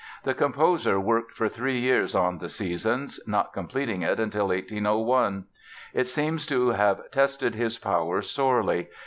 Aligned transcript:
The 0.23 0.33
composer 0.33 0.99
worked 0.99 1.33
for 1.33 1.47
three 1.47 1.79
years 1.79 2.15
on 2.15 2.39
"The 2.39 2.49
Seasons", 2.49 3.19
not 3.27 3.53
completing 3.53 4.01
it 4.01 4.15
till 4.31 4.47
1801. 4.47 5.45
It 5.93 6.07
seems 6.07 6.47
to 6.47 6.69
have 6.69 7.11
tested 7.11 7.53
his 7.53 7.77
powers 7.77 8.27
sorely. 8.27 8.89